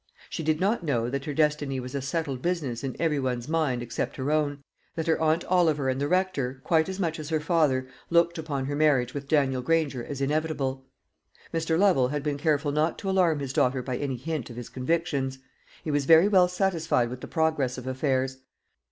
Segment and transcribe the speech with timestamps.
[0.31, 3.83] She did not know that her destiny was a settled business in every one's mind
[3.83, 4.63] except her own:
[4.95, 8.65] that her aunt Oliver and the Rector, quite as much as her father, looked upon
[8.65, 10.87] her marriage with Daniel Granger as inevitable.
[11.53, 11.77] Mr.
[11.77, 15.37] Lovel had been careful not to alarm his daughter by any hint of his convictions.
[15.83, 18.39] He was very well satisfied with the progress of affairs.